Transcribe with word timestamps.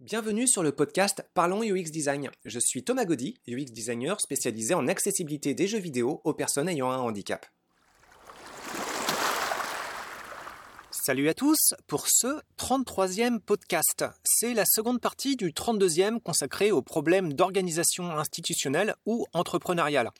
Bienvenue 0.00 0.46
sur 0.46 0.62
le 0.62 0.70
podcast 0.70 1.28
Parlons 1.34 1.64
UX 1.64 1.90
Design. 1.90 2.30
Je 2.44 2.60
suis 2.60 2.84
Thomas 2.84 3.04
Gaudy, 3.04 3.40
UX 3.48 3.72
designer 3.72 4.20
spécialisé 4.20 4.72
en 4.72 4.86
accessibilité 4.86 5.54
des 5.54 5.66
jeux 5.66 5.80
vidéo 5.80 6.20
aux 6.22 6.34
personnes 6.34 6.68
ayant 6.68 6.88
un 6.92 6.98
handicap. 6.98 7.44
Salut 10.92 11.28
à 11.28 11.34
tous 11.34 11.74
pour 11.88 12.06
ce 12.06 12.40
33e 12.60 13.40
podcast. 13.40 14.04
C'est 14.22 14.54
la 14.54 14.66
seconde 14.66 15.00
partie 15.00 15.34
du 15.34 15.50
32e 15.50 16.20
consacré 16.20 16.70
aux 16.70 16.80
problèmes 16.80 17.32
d'organisation 17.32 18.08
institutionnelle 18.12 18.94
ou 19.04 19.26
entrepreneuriale, 19.32 20.12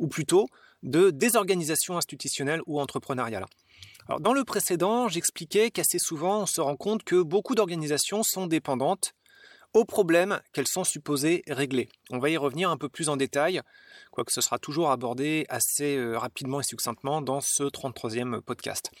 ou 0.00 0.08
plutôt 0.08 0.48
de 0.82 1.10
désorganisation 1.10 1.96
institutionnelle 1.96 2.62
ou 2.66 2.80
entrepreneuriale. 2.80 3.46
Alors, 4.08 4.20
dans 4.20 4.32
le 4.32 4.44
précédent, 4.44 5.08
j'expliquais 5.08 5.70
qu'assez 5.70 5.98
souvent 5.98 6.42
on 6.42 6.46
se 6.46 6.60
rend 6.60 6.76
compte 6.76 7.04
que 7.04 7.22
beaucoup 7.22 7.54
d'organisations 7.54 8.22
sont 8.22 8.46
dépendantes 8.46 9.14
aux 9.74 9.84
problèmes 9.84 10.40
qu'elles 10.52 10.68
sont 10.68 10.84
supposées 10.84 11.42
régler. 11.48 11.88
On 12.10 12.20
va 12.20 12.30
y 12.30 12.36
revenir 12.36 12.70
un 12.70 12.76
peu 12.76 12.88
plus 12.88 13.08
en 13.08 13.16
détail, 13.16 13.60
quoique 14.12 14.32
ce 14.32 14.40
sera 14.40 14.60
toujours 14.60 14.92
abordé 14.92 15.44
assez 15.48 15.96
euh, 15.96 16.16
rapidement 16.16 16.60
et 16.60 16.62
succinctement 16.62 17.20
dans 17.20 17.40
ce 17.40 17.64
33e 17.64 18.40
podcast. 18.40 18.92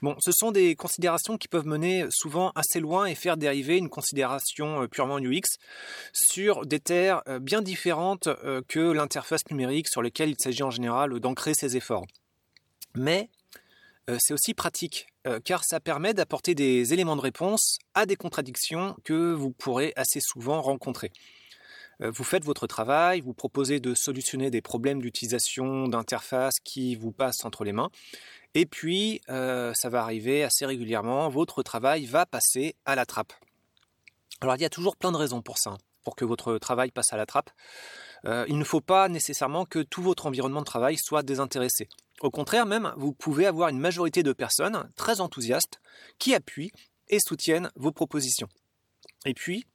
Bon, 0.00 0.16
ce 0.20 0.32
sont 0.32 0.50
des 0.50 0.74
considérations 0.74 1.36
qui 1.36 1.48
peuvent 1.48 1.66
mener 1.66 2.06
souvent 2.10 2.50
assez 2.54 2.80
loin 2.80 3.04
et 3.04 3.14
faire 3.14 3.36
dériver 3.36 3.76
une 3.76 3.90
considération 3.90 4.82
euh, 4.82 4.88
purement 4.88 5.18
UX 5.18 5.58
sur 6.14 6.64
des 6.64 6.80
terres 6.80 7.22
euh, 7.28 7.38
bien 7.38 7.60
différentes 7.60 8.28
que 8.68 8.80
l'interface 8.80 9.42
numérique 9.50 9.88
sur 9.88 10.00
lesquelles 10.00 10.30
il 10.30 10.40
s'agit 10.40 10.62
en 10.62 10.70
général 10.70 11.20
d'ancrer 11.20 11.52
ses 11.52 11.76
efforts. 11.76 12.06
Mais 12.94 13.28
c'est 14.18 14.34
aussi 14.34 14.54
pratique 14.54 15.06
car 15.44 15.64
ça 15.64 15.80
permet 15.80 16.14
d'apporter 16.14 16.54
des 16.54 16.92
éléments 16.92 17.16
de 17.16 17.20
réponse 17.20 17.78
à 17.94 18.06
des 18.06 18.16
contradictions 18.16 18.96
que 19.04 19.32
vous 19.32 19.52
pourrez 19.52 19.92
assez 19.96 20.20
souvent 20.20 20.60
rencontrer. 20.60 21.12
Vous 22.00 22.24
faites 22.24 22.44
votre 22.44 22.66
travail, 22.66 23.20
vous 23.20 23.34
proposez 23.34 23.78
de 23.78 23.94
solutionner 23.94 24.50
des 24.50 24.60
problèmes 24.60 25.00
d'utilisation 25.00 25.86
d'interface 25.86 26.54
qui 26.64 26.96
vous 26.96 27.12
passent 27.12 27.44
entre 27.44 27.62
les 27.62 27.72
mains, 27.72 27.90
et 28.54 28.66
puis 28.66 29.20
ça 29.28 29.88
va 29.88 30.02
arriver 30.02 30.42
assez 30.42 30.66
régulièrement, 30.66 31.28
votre 31.28 31.62
travail 31.62 32.06
va 32.06 32.26
passer 32.26 32.74
à 32.84 32.96
la 32.96 33.06
trappe. 33.06 33.32
Alors 34.40 34.56
il 34.56 34.62
y 34.62 34.64
a 34.64 34.70
toujours 34.70 34.96
plein 34.96 35.12
de 35.12 35.16
raisons 35.16 35.42
pour 35.42 35.58
ça, 35.58 35.70
hein, 35.70 35.78
pour 36.02 36.16
que 36.16 36.24
votre 36.24 36.58
travail 36.58 36.90
passe 36.90 37.12
à 37.12 37.16
la 37.16 37.26
trappe. 37.26 37.50
il 38.24 38.58
ne 38.58 38.64
faut 38.64 38.80
pas 38.80 39.08
nécessairement 39.08 39.64
que 39.64 39.78
tout 39.78 40.02
votre 40.02 40.26
environnement 40.26 40.60
de 40.60 40.66
travail 40.66 40.96
soit 40.96 41.22
désintéressé. 41.22 41.88
Au 42.22 42.30
contraire, 42.30 42.66
même, 42.66 42.94
vous 42.96 43.12
pouvez 43.12 43.46
avoir 43.46 43.68
une 43.68 43.80
majorité 43.80 44.22
de 44.22 44.32
personnes 44.32 44.88
très 44.94 45.20
enthousiastes 45.20 45.80
qui 46.18 46.34
appuient 46.34 46.70
et 47.08 47.18
soutiennent 47.18 47.70
vos 47.74 47.90
propositions. 47.90 48.48
Et 49.26 49.34
puis, 49.34 49.66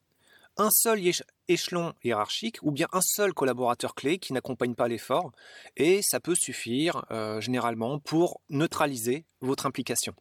un 0.56 0.70
seul 0.72 1.02
échelon 1.50 1.94
hiérarchique 2.06 2.60
ou 2.62 2.72
bien 2.72 2.88
un 2.94 3.02
seul 3.02 3.34
collaborateur 3.34 3.94
clé 3.96 4.18
qui 4.18 4.32
n'accompagne 4.32 4.76
pas 4.76 4.88
l'effort, 4.88 5.34
et 5.76 6.02
ça 6.02 6.22
peut 6.22 6.36
suffire 6.36 7.06
euh, 7.12 7.42
généralement 7.42 8.00
pour 8.00 8.40
neutraliser 8.50 9.26
votre 9.42 9.66
implication. 9.66 10.16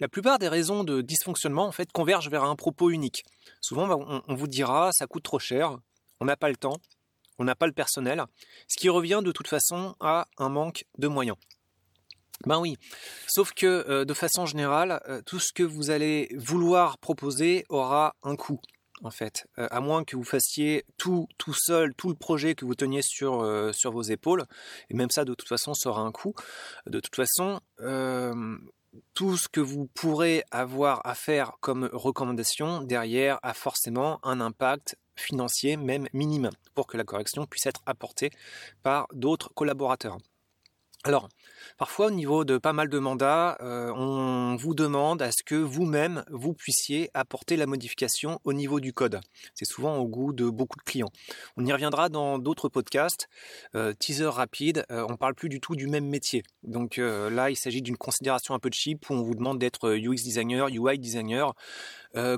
La 0.00 0.08
plupart 0.08 0.38
des 0.38 0.48
raisons 0.48 0.84
de 0.84 1.00
dysfonctionnement 1.00 1.64
en 1.64 1.72
fait 1.72 1.90
convergent 1.92 2.28
vers 2.28 2.44
un 2.44 2.56
propos 2.56 2.90
unique. 2.90 3.24
Souvent 3.62 3.88
on, 3.88 4.22
on 4.26 4.34
vous 4.34 4.48
dira 4.48 4.92
ça 4.92 5.06
coûte 5.06 5.22
trop 5.22 5.38
cher, 5.38 5.78
on 6.20 6.26
n'a 6.26 6.36
pas 6.36 6.48
le 6.50 6.56
temps, 6.56 6.76
on 7.38 7.44
n'a 7.44 7.54
pas 7.54 7.66
le 7.66 7.72
personnel, 7.72 8.24
ce 8.68 8.76
qui 8.76 8.88
revient 8.88 9.20
de 9.24 9.32
toute 9.32 9.48
façon 9.48 9.94
à 10.00 10.26
un 10.38 10.48
manque 10.48 10.84
de 10.98 11.08
moyens. 11.08 11.36
Ben 12.46 12.58
oui, 12.58 12.76
sauf 13.28 13.52
que 13.52 13.66
euh, 13.66 14.04
de 14.04 14.14
façon 14.14 14.46
générale, 14.46 15.00
euh, 15.08 15.22
tout 15.24 15.38
ce 15.38 15.52
que 15.52 15.62
vous 15.62 15.90
allez 15.90 16.28
vouloir 16.36 16.98
proposer 16.98 17.64
aura 17.68 18.16
un 18.22 18.36
coût 18.36 18.60
en 19.04 19.10
fait, 19.10 19.46
euh, 19.58 19.66
à 19.70 19.80
moins 19.80 20.04
que 20.04 20.16
vous 20.16 20.24
fassiez 20.24 20.84
tout 20.96 21.28
tout 21.38 21.54
seul, 21.54 21.94
tout 21.94 22.08
le 22.08 22.14
projet 22.14 22.54
que 22.54 22.64
vous 22.64 22.74
teniez 22.74 23.02
sur 23.02 23.44
sur 23.72 23.92
vos 23.92 24.02
épaules, 24.02 24.44
et 24.90 24.94
même 24.94 25.10
ça 25.10 25.24
de 25.24 25.34
toute 25.34 25.48
façon 25.48 25.74
sera 25.74 26.00
un 26.00 26.12
coût. 26.12 26.34
De 26.86 27.00
toute 27.00 27.16
façon, 27.16 27.60
tout 29.14 29.36
ce 29.36 29.48
que 29.48 29.60
vous 29.60 29.86
pourrez 29.94 30.44
avoir 30.50 31.04
à 31.06 31.14
faire 31.14 31.52
comme 31.60 31.88
recommandation 31.92 32.82
derrière 32.82 33.38
a 33.42 33.54
forcément 33.54 34.20
un 34.22 34.40
impact 34.40 34.96
financier, 35.16 35.76
même 35.76 36.08
minime, 36.12 36.50
pour 36.74 36.86
que 36.86 36.96
la 36.96 37.04
correction 37.04 37.46
puisse 37.46 37.66
être 37.66 37.82
apportée 37.86 38.30
par 38.82 39.06
d'autres 39.12 39.52
collaborateurs. 39.54 40.18
Alors, 41.04 41.28
parfois 41.78 42.06
au 42.06 42.10
niveau 42.12 42.44
de 42.44 42.58
pas 42.58 42.72
mal 42.72 42.88
de 42.88 42.98
mandats, 43.00 43.58
euh, 43.60 43.92
on 43.96 44.54
vous 44.54 44.72
demande 44.72 45.20
à 45.20 45.32
ce 45.32 45.42
que 45.42 45.56
vous-même, 45.56 46.24
vous 46.30 46.54
puissiez 46.54 47.10
apporter 47.12 47.56
la 47.56 47.66
modification 47.66 48.38
au 48.44 48.52
niveau 48.52 48.78
du 48.78 48.92
code. 48.92 49.20
C'est 49.52 49.64
souvent 49.64 49.96
au 49.96 50.06
goût 50.06 50.32
de 50.32 50.48
beaucoup 50.48 50.78
de 50.78 50.84
clients. 50.84 51.10
On 51.56 51.66
y 51.66 51.72
reviendra 51.72 52.08
dans 52.08 52.38
d'autres 52.38 52.68
podcasts. 52.68 53.28
Euh, 53.74 53.92
teaser 53.94 54.26
rapide, 54.26 54.86
euh, 54.92 55.04
on 55.08 55.16
parle 55.16 55.34
plus 55.34 55.48
du 55.48 55.58
tout 55.58 55.74
du 55.74 55.88
même 55.88 56.06
métier. 56.06 56.44
Donc 56.62 56.98
là, 56.98 57.50
il 57.50 57.56
s'agit 57.56 57.82
d'une 57.82 57.96
considération 57.96 58.54
un 58.54 58.60
peu 58.60 58.70
cheap 58.72 59.10
où 59.10 59.14
on 59.14 59.22
vous 59.22 59.34
demande 59.34 59.58
d'être 59.58 59.96
UX 59.96 60.22
designer, 60.22 60.68
UI 60.68 61.00
designer, 61.00 61.54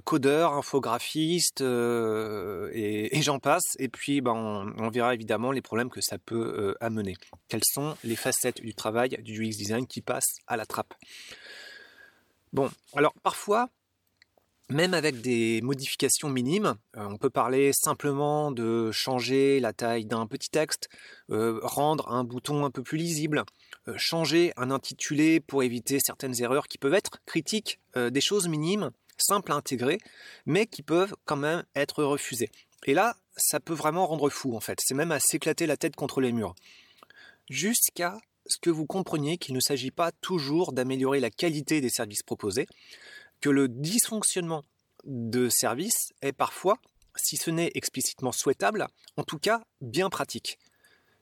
codeur, 0.05 0.55
infographiste 0.55 1.61
et, 1.61 3.21
j'en 3.21 3.39
passe. 3.41 3.77
Et 3.79 3.89
puis, 3.89 4.23
ben, 4.23 4.33
on, 4.33 4.73
on, 4.83 4.89
verra 4.89 5.13
évidemment 5.13 5.53
les 5.53 5.61
problèmes 5.61 5.91
que 5.91 6.01
ça 6.01 6.17
peut 6.17 6.75
amener. 6.81 7.17
Quelles 7.49 7.65
sont 7.65 7.95
les 8.03 8.17
facettes 8.17 8.54
du 8.63 8.75
travail 8.75 9.11
du 9.23 9.41
UX 9.41 9.57
design 9.57 9.87
qui 9.87 10.01
passe 10.01 10.37
à 10.47 10.57
la 10.57 10.67
trappe. 10.67 10.95
Bon, 12.53 12.71
alors 12.95 13.15
parfois, 13.23 13.69
même 14.71 14.95
avec 14.95 15.21
des 15.21 15.61
modifications 15.63 16.29
minimes, 16.29 16.77
euh, 16.97 17.07
on 17.07 17.19
peut 17.19 17.31
parler 17.31 17.73
simplement 17.75 18.51
de 18.51 18.91
changer 18.93 19.61
la 19.61 19.73
taille 19.73 20.07
d'un 20.07 20.27
petit 20.27 20.49
texte, 20.49 20.89
euh, 21.31 21.61
rendre 21.63 22.11
un 22.11 22.25
bouton 22.25 22.65
un 22.65 22.71
peu 22.71 22.83
plus 22.83 22.97
lisible, 22.97 23.45
euh, 23.89 23.95
changer 23.99 24.53
un 24.57 24.71
intitulé 24.71 25.41
pour 25.41 25.63
éviter 25.63 25.99
certaines 26.01 26.41
erreurs 26.41 26.67
qui 26.67 26.79
peuvent 26.79 26.95
être 26.95 27.19
critiques, 27.27 27.81
des 27.95 28.21
choses 28.21 28.49
minimes, 28.49 28.91
simples 29.19 29.53
à 29.53 29.55
intégrer, 29.55 29.99
mais 30.47 30.67
qui 30.67 30.83
peuvent 30.83 31.15
quand 31.25 31.37
même 31.37 31.63
être 31.77 32.03
refusées. 32.03 32.51
Et 32.87 32.95
là, 32.95 33.17
ça 33.37 33.61
peut 33.61 33.75
vraiment 33.75 34.07
rendre 34.07 34.31
fou 34.31 34.57
en 34.57 34.61
fait, 34.61 34.79
c'est 34.83 34.95
même 34.95 35.13
à 35.13 35.21
s'éclater 35.21 35.67
la 35.67 35.77
tête 35.77 35.95
contre 35.95 36.21
les 36.21 36.33
murs. 36.33 36.55
Jusqu'à 37.51 38.19
ce 38.47 38.59
que 38.59 38.71
vous 38.71 38.87
compreniez 38.87 39.39
qu'il 39.39 39.55
ne 39.55 39.61
s'agit 39.61 39.91
pas 39.91 40.13
toujours 40.13 40.73
d'améliorer 40.73 41.21
la 41.21 41.31
qualité 41.31 41.81
des 41.81 41.91
services 41.91 42.23
proposés, 42.23 42.67
que 43.41 43.51
le 43.51 43.69
dysfonctionnement 43.69 44.63
de 45.05 45.49
services 45.49 46.13
est 46.23 46.33
parfois, 46.33 46.79
si 47.17 47.37
ce 47.37 47.51
n'est 47.51 47.71
explicitement 47.75 48.33
souhaitable, 48.33 48.87
en 49.17 49.23
tout 49.23 49.39
cas 49.39 49.63
bien 49.81 50.11
pratique, 50.11 50.59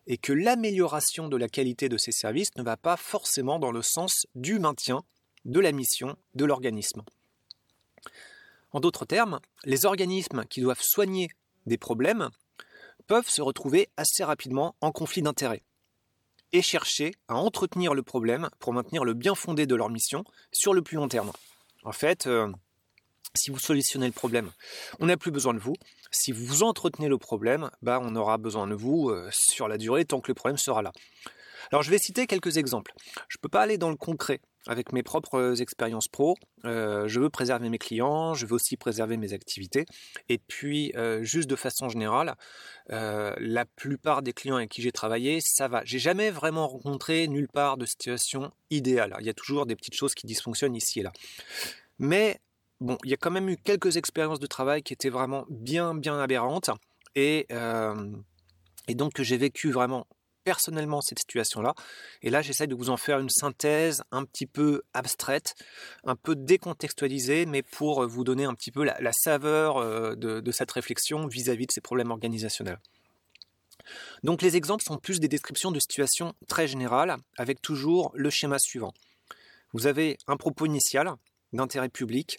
et 0.07 0.19
que 0.19 0.33
l'amélioration 0.33 1.29
de 1.29 1.37
la 1.37 1.49
qualité 1.49 1.89
de 1.89 1.97
ces 1.97 2.13
services 2.13 2.55
ne 2.57 2.63
va 2.63 2.77
pas 2.77 2.97
forcément 2.97 3.59
dans 3.59 3.73
le 3.73 3.83
sens 3.83 4.27
du 4.35 4.59
maintien 4.59 5.03
de 5.45 5.61
la 5.61 5.73
mission 5.73 6.17
de 6.35 6.45
l'organisme. 6.45 7.03
En 8.73 8.81
d'autres 8.81 9.05
termes, 9.05 9.41
les 9.65 9.85
organismes 9.85 10.45
qui 10.47 10.61
doivent 10.61 10.81
soigner 10.81 11.29
des 11.67 11.79
problèmes 11.79 12.31
peuvent 13.07 13.29
se 13.29 13.43
retrouver 13.43 13.89
assez 13.97 14.25
rapidement 14.25 14.75
en 14.81 14.93
conflit 14.93 15.23
d'intérêts 15.23 15.63
et 16.53 16.63
chercher 16.63 17.13
à 17.29 17.35
entretenir 17.35 17.95
le 17.95 18.03
problème 18.03 18.49
pour 18.59 18.73
maintenir 18.73 19.05
le 19.05 19.15
bien 19.15 19.35
fondé 19.35 19.67
de 19.67 19.75
leur 19.75 19.91
mission 19.91 20.25
sur 20.53 20.75
le 20.75 20.83
plus 20.83 20.97
long 20.97 21.09
terme. 21.09 21.33
En 21.85 21.93
fait, 21.93 22.27
euh, 22.27 22.51
si 23.35 23.51
vous 23.51 23.59
solutionnez 23.59 24.07
le 24.07 24.13
problème, 24.13 24.51
on 25.01 25.07
n'a 25.07 25.17
plus 25.17 25.31
besoin 25.31 25.55
de 25.55 25.59
vous. 25.59 25.75
Si 26.11 26.33
vous 26.33 26.63
entretenez 26.63 27.09
le 27.09 27.19
problème, 27.19 27.71
bah, 27.81 28.01
on 28.03 28.15
aura 28.17 28.39
besoin 28.39 28.67
de 28.67 28.75
vous 28.75 29.11
euh, 29.11 29.29
sur 29.33 29.69
la 29.69 29.79
durée 29.79 30.05
tant 30.05 30.21
que 30.21 30.29
le 30.29 30.35
problème 30.35 30.59
sera 30.59 30.83
là. 30.83 30.93
Alors 31.71 31.83
je 31.83 31.91
vais 31.91 31.99
citer 31.99 32.27
quelques 32.27 32.59
exemples. 32.59 32.93
Je 33.29 33.39
ne 33.39 33.41
peux 33.41 33.49
pas 33.49 33.63
aller 33.63 33.79
dans 33.79 33.91
le 33.91 33.97
concret 33.97 34.41
avec 34.67 34.93
mes 34.93 35.03
propres 35.03 35.61
expériences 35.61 36.09
pro. 36.09 36.37
Euh, 36.65 37.09
je 37.09 37.21
veux 37.21 37.31
préserver 37.31 37.69
mes 37.69 37.79
clients, 37.79 38.35
je 38.35 38.47
veux 38.47 38.55
aussi 38.55 38.77
préserver 38.77 39.17
mes 39.17 39.33
activités. 39.33 39.87
Et 40.29 40.39
puis, 40.39 40.93
euh, 40.97 41.23
juste 41.23 41.51
de 41.51 41.57
façon 41.57 41.89
générale, 41.89 42.37
euh, 42.91 43.35
la 43.39 43.65
plupart 43.65 44.23
des 44.23 44.33
clients 44.33 44.57
avec 44.57 44.71
qui 44.71 44.83
j'ai 44.83 44.93
travaillé, 44.93 45.41
ça 45.41 45.69
va. 45.69 45.83
J'ai 45.85 45.99
jamais 45.99 46.31
vraiment 46.31 46.69
rencontré 46.69 47.27
nulle 47.29 47.49
part 47.49 47.77
de 47.77 47.87
situation 47.87 48.53
idéale. 48.71 49.17
Il 49.21 49.27
y 49.27 49.31
a 49.31 49.35
toujours 49.35 49.67
des 49.67 49.77
petites 49.77 49.95
choses 49.95 50.15
qui 50.15 50.27
dysfonctionnent 50.27 50.77
ici 50.77 51.01
et 51.01 51.03
là. 51.03 51.13
Mais 51.99 52.39
bon, 52.81 52.97
il 53.05 53.11
y 53.11 53.15
a 53.15 53.17
quand 53.17 53.31
même 53.31 53.49
eu 53.49 53.57
quelques 53.57 53.97
expériences 53.97 54.41
de 54.41 54.47
travail 54.47 54.83
qui 54.83 54.93
étaient 54.93 55.11
vraiment 55.11 55.45
bien, 55.51 55.95
bien 55.95 56.19
aberrantes. 56.19 56.71
Et, 57.15 57.47
et 58.89 58.95
donc 58.95 59.13
que 59.13 59.23
j'ai 59.23 59.37
vécu 59.37 59.71
vraiment 59.71 60.07
personnellement 60.45 61.01
cette 61.01 61.19
situation-là. 61.19 61.75
Et 62.23 62.31
là, 62.31 62.43
j'essaie 62.43 62.67
de 62.67 62.75
vous 62.75 62.91
en 62.91 62.97
faire 62.97 63.19
une 63.19 63.31
synthèse 63.31 64.03
un 64.11 64.25
petit 64.25 64.47
peu 64.47 64.83
abstraite, 64.95 65.55
un 66.05 66.17
peu 66.17 66.35
décontextualisée, 66.35 67.47
mais 67.47 67.63
pour 67.63 68.07
vous 68.07 68.25
donner 68.25 68.45
un 68.45 68.55
petit 68.55 68.71
peu 68.71 68.85
la, 68.85 69.13
saveur 69.13 69.77
euh, 69.79 70.15
de, 70.15 70.53
cette 70.53 70.73
réflexion 70.73 71.27
vis-à-vis 71.27 71.67
de 71.67 71.73
ces 71.73 71.81
problèmes 71.81 72.11
organisationnels. 72.11 72.79
Donc 74.23 74.43
les 74.43 74.57
exemples 74.57 74.85
sont 74.85 74.99
plus 74.99 75.19
des 75.19 75.29
descriptions 75.29 75.73
de 75.73 75.81
situations 75.81 76.35
très 76.49 76.69
générales, 76.69 77.17
avec 77.37 77.61
toujours 77.61 78.13
le 78.15 78.31
schéma 78.31 78.59
suivant. 78.59 78.93
Vous 79.73 79.87
avez 79.87 80.19
un 80.27 80.37
propos 80.37 80.67
initial 80.67 81.15
d'intérêt 81.53 81.89
public, 81.89 82.39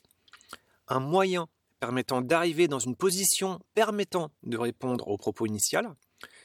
un 0.88 1.00
moyen 1.00 1.48
permettant 1.80 2.22
d'arriver 2.22 2.68
dans 2.68 2.80
une 2.80 2.96
position 2.96 3.60
permettant 3.74 4.32
de 4.44 4.58
répondre 4.58 5.08
au 5.08 5.18
propos 5.18 5.46
initial, 5.46 5.94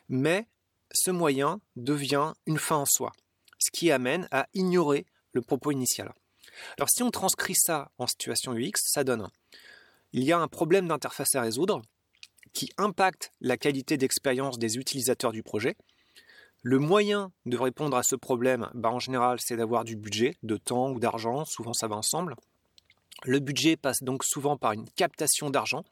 mais 0.09 0.49
ce 0.93 1.11
moyen 1.11 1.61
devient 1.76 2.32
une 2.46 2.58
fin 2.58 2.76
en 2.76 2.87
soi, 2.87 3.12
ce 3.58 3.70
qui 3.70 3.90
amène 3.90 4.29
à 4.31 4.46
ignorer 4.55 5.06
le 5.32 5.43
propos 5.43 5.70
initial. 5.70 6.12
Alors 6.76 6.88
si 6.90 7.02
on 7.02 7.11
transcrit 7.11 7.55
ça 7.55 7.90
en 7.99 8.06
situation 8.06 8.55
UX, 8.55 8.73
ça 8.76 9.05
donne 9.05 9.29
il 10.12 10.25
y 10.25 10.32
a 10.32 10.38
un 10.38 10.49
problème 10.49 10.88
d'interface 10.88 11.35
à 11.35 11.43
résoudre 11.43 11.82
qui 12.52 12.70
impacte 12.79 13.32
la 13.40 13.56
qualité 13.56 13.96
d'expérience 13.96 14.58
des 14.58 14.76
utilisateurs 14.76 15.32
du 15.32 15.43
projet. 15.43 15.76
Le 16.62 16.79
moyen 16.79 17.31
de 17.46 17.56
répondre 17.56 17.96
à 17.96 18.02
ce 18.02 18.17
problème, 18.17 18.69
bah, 18.75 18.90
en 18.90 18.99
général, 18.99 19.38
c'est 19.40 19.56
d'avoir 19.56 19.85
du 19.85 19.96
budget, 19.96 20.35
de 20.43 20.56
temps 20.56 20.90
ou 20.90 20.99
d'argent, 20.99 21.44
souvent 21.44 21.73
ça 21.73 21.88
va 21.88 21.96
ensemble. 21.96 22.35
Le 23.25 23.38
budget 23.38 23.76
passe 23.76 24.02
donc 24.02 24.25
souvent 24.25 24.56
par 24.56 24.73
une 24.73 24.88
captation 24.90 25.50
d'argent. 25.50 25.85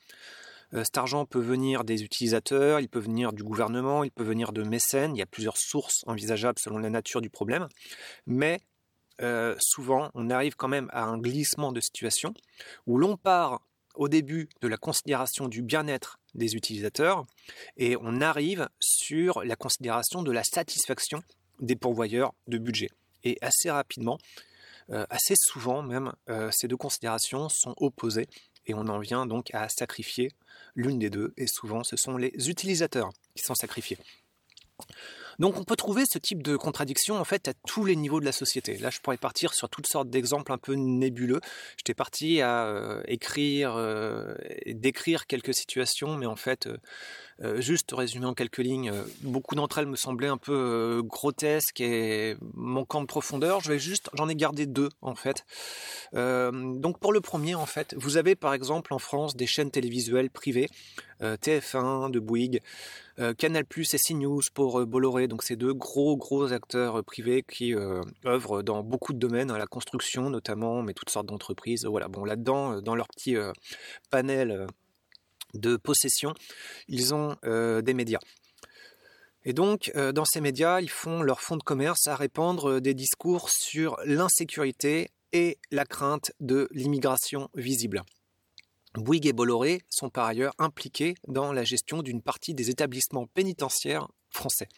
Euh, 0.74 0.84
cet 0.84 0.98
argent 0.98 1.24
peut 1.26 1.40
venir 1.40 1.84
des 1.84 2.02
utilisateurs, 2.02 2.80
il 2.80 2.88
peut 2.88 2.98
venir 3.00 3.32
du 3.32 3.42
gouvernement, 3.42 4.04
il 4.04 4.10
peut 4.10 4.24
venir 4.24 4.52
de 4.52 4.62
mécènes, 4.62 5.14
il 5.14 5.18
y 5.18 5.22
a 5.22 5.26
plusieurs 5.26 5.56
sources 5.56 6.02
envisageables 6.06 6.58
selon 6.58 6.78
la 6.78 6.90
nature 6.90 7.20
du 7.20 7.30
problème, 7.30 7.68
mais 8.26 8.60
euh, 9.22 9.54
souvent 9.60 10.10
on 10.14 10.28
arrive 10.30 10.56
quand 10.56 10.68
même 10.68 10.90
à 10.92 11.04
un 11.04 11.18
glissement 11.18 11.72
de 11.72 11.80
situation 11.80 12.34
où 12.86 12.98
l'on 12.98 13.16
part 13.16 13.62
au 13.94 14.08
début 14.08 14.48
de 14.60 14.68
la 14.68 14.76
considération 14.76 15.48
du 15.48 15.62
bien-être 15.62 16.18
des 16.34 16.54
utilisateurs 16.54 17.24
et 17.78 17.96
on 18.02 18.20
arrive 18.20 18.68
sur 18.78 19.42
la 19.42 19.56
considération 19.56 20.22
de 20.22 20.30
la 20.32 20.44
satisfaction 20.44 21.22
des 21.60 21.76
pourvoyeurs 21.76 22.34
de 22.46 22.58
budget. 22.58 22.90
Et 23.24 23.38
assez 23.40 23.70
rapidement, 23.70 24.18
euh, 24.90 25.06
assez 25.08 25.34
souvent 25.34 25.82
même, 25.82 26.12
ces 26.50 26.68
deux 26.68 26.76
considérations 26.76 27.48
sont 27.48 27.74
opposées 27.78 28.28
et 28.66 28.74
on 28.74 28.88
en 28.88 28.98
vient 28.98 29.26
donc 29.26 29.54
à 29.54 29.68
sacrifier 29.68 30.32
l'une 30.74 30.98
des 30.98 31.10
deux, 31.10 31.32
et 31.36 31.46
souvent 31.46 31.84
ce 31.84 31.96
sont 31.96 32.16
les 32.16 32.50
utilisateurs 32.50 33.10
qui 33.34 33.42
sont 33.42 33.54
sacrifiés. 33.54 33.98
Donc 35.38 35.58
on 35.58 35.64
peut 35.64 35.76
trouver 35.76 36.04
ce 36.06 36.18
type 36.18 36.42
de 36.42 36.56
contradiction 36.56 37.16
en 37.18 37.24
fait 37.24 37.48
à 37.48 37.52
tous 37.66 37.84
les 37.84 37.94
niveaux 37.94 38.20
de 38.20 38.24
la 38.24 38.32
société. 38.32 38.78
Là 38.78 38.90
je 38.90 39.00
pourrais 39.00 39.18
partir 39.18 39.52
sur 39.52 39.68
toutes 39.68 39.86
sortes 39.86 40.08
d'exemples 40.08 40.52
un 40.52 40.58
peu 40.58 40.74
nébuleux. 40.74 41.40
J'étais 41.76 41.94
parti 41.94 42.40
à 42.40 42.66
euh, 42.66 43.02
écrire 43.06 43.74
euh, 43.76 44.34
décrire 44.66 45.26
quelques 45.26 45.54
situations, 45.54 46.16
mais 46.16 46.26
en 46.26 46.36
fait 46.36 46.66
euh, 46.66 46.78
juste 47.58 47.92
résumer 47.92 48.26
en 48.26 48.34
quelques 48.34 48.58
lignes, 48.58 48.92
beaucoup 49.22 49.54
d'entre 49.54 49.78
elles 49.78 49.86
me 49.86 49.96
semblaient 49.96 50.28
un 50.28 50.38
peu 50.38 51.02
grotesques 51.04 51.80
et 51.80 52.36
manquant 52.54 53.00
de 53.00 53.06
profondeur. 53.06 53.60
J'en 53.60 54.28
ai 54.28 54.34
gardé 54.34 54.66
deux 54.66 54.88
en 55.02 55.14
fait. 55.14 55.44
donc 56.12 56.98
pour 56.98 57.12
le 57.12 57.20
premier 57.20 57.54
en 57.54 57.66
fait, 57.66 57.94
vous 57.98 58.16
avez 58.16 58.34
par 58.34 58.54
exemple 58.54 58.94
en 58.94 58.98
France 58.98 59.36
des 59.36 59.46
chaînes 59.46 59.70
télévisuelles 59.70 60.30
privées, 60.30 60.68
TF1, 61.20 62.10
de 62.10 62.20
Bouygues. 62.20 62.62
Euh, 63.18 63.32
Canal 63.32 63.64
et 63.64 63.98
CNews 63.98 64.42
pour 64.52 64.80
euh, 64.80 64.84
Bolloré, 64.84 65.26
donc 65.26 65.42
ces 65.42 65.56
deux 65.56 65.72
gros 65.72 66.18
gros 66.18 66.52
acteurs 66.52 66.98
euh, 66.98 67.02
privés 67.02 67.42
qui 67.42 67.74
œuvrent 68.26 68.62
dans 68.62 68.82
beaucoup 68.82 69.14
de 69.14 69.18
domaines, 69.18 69.50
hein, 69.50 69.58
la 69.58 69.66
construction 69.66 70.28
notamment, 70.28 70.82
mais 70.82 70.92
toutes 70.92 71.10
sortes 71.10 71.26
d'entreprises. 71.26 71.86
Voilà, 71.86 72.08
bon 72.08 72.24
là-dedans, 72.24 72.82
dans 72.82 72.94
leur 72.94 73.08
petit 73.08 73.36
panel 74.10 74.66
de 75.58 75.76
possession, 75.76 76.34
ils 76.88 77.14
ont 77.14 77.36
des 77.42 77.94
médias. 77.94 78.20
Et 79.44 79.52
donc, 79.52 79.92
dans 79.94 80.24
ces 80.24 80.40
médias, 80.40 80.80
ils 80.80 80.90
font 80.90 81.22
leur 81.22 81.40
fonds 81.40 81.56
de 81.56 81.62
commerce 81.62 82.06
à 82.08 82.16
répandre 82.16 82.80
des 82.80 82.94
discours 82.94 83.48
sur 83.50 83.96
l'insécurité 84.04 85.10
et 85.32 85.58
la 85.70 85.84
crainte 85.84 86.32
de 86.40 86.68
l'immigration 86.72 87.48
visible. 87.54 88.02
Bouygues 88.94 89.26
et 89.26 89.32
Bolloré 89.32 89.82
sont 89.90 90.08
par 90.08 90.24
ailleurs 90.24 90.54
impliqués 90.58 91.14
dans 91.28 91.52
la 91.52 91.64
gestion 91.64 92.02
d'une 92.02 92.22
partie 92.22 92.54
des 92.54 92.70
établissements 92.70 93.26
pénitentiaires 93.26 94.08
français. 94.30 94.68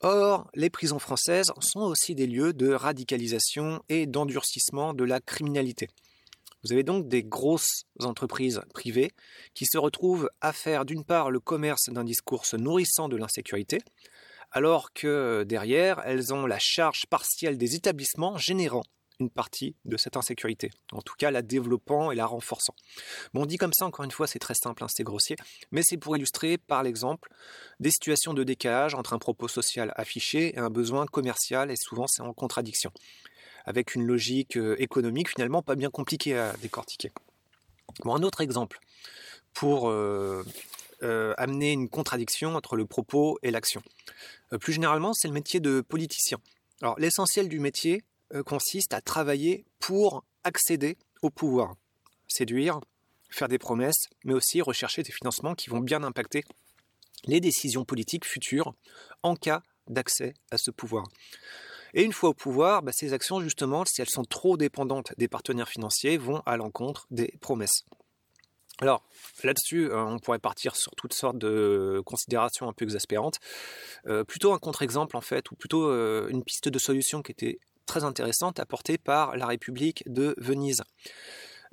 Or, 0.00 0.48
les 0.54 0.70
prisons 0.70 0.98
françaises 0.98 1.50
sont 1.60 1.80
aussi 1.80 2.14
des 2.14 2.26
lieux 2.26 2.52
de 2.52 2.72
radicalisation 2.72 3.82
et 3.88 4.06
d'endurcissement 4.06 4.94
de 4.94 5.02
la 5.02 5.20
criminalité. 5.20 5.88
Vous 6.64 6.72
avez 6.72 6.82
donc 6.82 7.08
des 7.08 7.22
grosses 7.22 7.84
entreprises 8.02 8.62
privées 8.72 9.12
qui 9.54 9.66
se 9.66 9.78
retrouvent 9.78 10.30
à 10.40 10.52
faire 10.52 10.84
d'une 10.84 11.04
part 11.04 11.30
le 11.30 11.40
commerce 11.40 11.90
d'un 11.90 12.04
discours 12.04 12.46
se 12.46 12.56
nourrissant 12.56 13.08
de 13.08 13.16
l'insécurité, 13.16 13.80
alors 14.50 14.92
que 14.92 15.44
derrière, 15.44 16.00
elles 16.04 16.32
ont 16.32 16.46
la 16.46 16.58
charge 16.58 17.06
partielle 17.06 17.58
des 17.58 17.74
établissements 17.74 18.38
générant 18.38 18.84
une 19.20 19.30
partie 19.30 19.76
de 19.84 19.96
cette 19.96 20.16
insécurité, 20.16 20.70
en 20.92 21.00
tout 21.00 21.14
cas 21.16 21.30
la 21.30 21.42
développant 21.42 22.10
et 22.10 22.14
la 22.14 22.26
renforçant. 22.26 22.74
Bon, 23.32 23.46
dit 23.46 23.56
comme 23.56 23.72
ça, 23.72 23.86
encore 23.86 24.04
une 24.04 24.10
fois, 24.10 24.26
c'est 24.26 24.38
très 24.38 24.54
simple, 24.54 24.82
hein, 24.82 24.88
c'est 24.88 25.04
grossier, 25.04 25.36
mais 25.70 25.82
c'est 25.84 25.96
pour 25.96 26.16
illustrer 26.16 26.58
par 26.58 26.82
l'exemple 26.82 27.30
des 27.80 27.90
situations 27.90 28.34
de 28.34 28.42
décalage 28.42 28.94
entre 28.94 29.12
un 29.12 29.18
propos 29.18 29.48
social 29.48 29.92
affiché 29.96 30.54
et 30.54 30.58
un 30.58 30.70
besoin 30.70 31.06
commercial, 31.06 31.70
et 31.70 31.76
souvent 31.76 32.06
c'est 32.08 32.22
en 32.22 32.32
contradiction, 32.32 32.90
avec 33.64 33.94
une 33.94 34.06
logique 34.06 34.56
euh, 34.56 34.76
économique 34.78 35.30
finalement 35.30 35.62
pas 35.62 35.74
bien 35.74 35.90
compliquée 35.90 36.36
à 36.38 36.52
décortiquer. 36.60 37.12
Bon, 38.04 38.14
un 38.14 38.22
autre 38.22 38.40
exemple 38.40 38.78
pour 39.52 39.88
euh, 39.88 40.44
euh, 41.02 41.34
amener 41.38 41.72
une 41.72 41.88
contradiction 41.88 42.54
entre 42.56 42.76
le 42.76 42.86
propos 42.86 43.38
et 43.42 43.50
l'action. 43.50 43.82
plus 44.60 44.72
généralement, 44.72 45.12
c'est 45.12 45.28
le 45.28 45.34
métier 45.34 45.60
de 45.60 45.80
politicien. 45.80 46.38
Alors 46.82 46.98
l'essentiel 46.98 47.48
du 47.48 47.60
métier, 47.60 48.02
consiste 48.46 48.94
à 48.94 49.00
travailler 49.00 49.64
pour 49.78 50.24
accéder 50.42 50.96
au 51.22 51.30
pouvoir, 51.30 51.76
séduire, 52.26 52.80
faire 53.30 53.46
des 53.46 53.58
promesses, 53.58 54.08
mais 54.24 54.32
aussi 54.32 54.60
rechercher 54.60 55.04
des 55.04 55.12
financements 55.12 55.54
qui 55.54 55.70
vont 55.70 55.78
bien 55.78 56.02
impacter 56.02 56.42
les 57.26 57.40
décisions 57.40 57.84
politiques 57.84 58.24
futures 58.24 58.74
en 59.22 59.36
cas 59.36 59.62
d'accès 59.88 60.34
à 60.50 60.58
ce 60.58 60.70
pouvoir. 60.70 61.06
Et 61.94 62.02
une 62.02 62.12
fois 62.12 62.30
au 62.30 62.34
pouvoir, 62.34 62.82
bah, 62.82 62.92
ces 62.92 63.12
actions, 63.12 63.40
justement, 63.40 63.84
si 63.84 64.02
elles 64.02 64.10
sont 64.10 64.24
trop 64.24 64.56
dépendantes 64.56 65.12
des 65.16 65.28
partenaires 65.28 65.68
financiers, 65.68 66.18
vont 66.18 66.42
à 66.44 66.56
l'encontre 66.56 67.06
des 67.10 67.32
promesses. 67.40 67.84
Alors 68.80 69.04
là-dessus, 69.44 69.88
euh, 69.90 70.04
on 70.04 70.18
pourrait 70.18 70.40
partir 70.40 70.74
sur 70.74 70.92
toutes 70.96 71.14
sortes 71.14 71.38
de 71.38 72.02
considérations 72.04 72.68
un 72.68 72.72
peu 72.72 72.84
exaspérantes. 72.84 73.38
Euh, 74.08 74.24
plutôt 74.24 74.52
un 74.52 74.58
contre-exemple 74.58 75.16
en 75.16 75.20
fait, 75.20 75.48
ou 75.52 75.54
plutôt 75.54 75.88
une 76.28 76.42
piste 76.42 76.68
de 76.68 76.78
solution 76.80 77.22
qui 77.22 77.30
était 77.30 77.60
très 77.86 78.02
intéressante 78.02 78.58
apportée 78.58 78.98
par 78.98 79.36
la 79.36 79.46
République 79.46 80.02
de 80.06 80.34
Venise. 80.38 80.82